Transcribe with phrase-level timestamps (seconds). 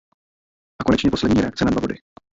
[0.81, 1.95] A konečně poslední reakce na dva body.